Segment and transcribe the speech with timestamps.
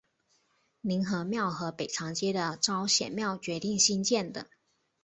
[0.81, 4.47] 凝和庙和北长街的昭显庙决定兴建的。